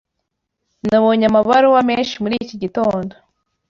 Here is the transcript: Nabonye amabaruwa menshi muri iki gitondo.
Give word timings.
Nabonye 0.89 1.25
amabaruwa 1.27 1.79
menshi 1.89 2.15
muri 2.23 2.35
iki 2.45 2.55
gitondo. 2.63 3.13